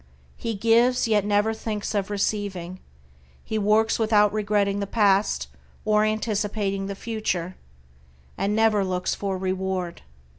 He 0.35 0.55
gives, 0.55 1.07
yet 1.07 1.23
never 1.23 1.53
thinks 1.53 1.93
of 1.93 2.09
receiving; 2.09 2.79
he 3.43 3.59
works 3.59 3.99
without 3.99 4.33
regretting 4.33 4.79
the 4.79 4.87
past 4.87 5.45
or 5.85 6.03
anticipating 6.03 6.87
the 6.87 6.95
future, 6.95 7.55
and 8.35 8.55
never 8.55 8.83
looks 8.83 9.13
for 9.13 9.37
reward. 9.37 10.01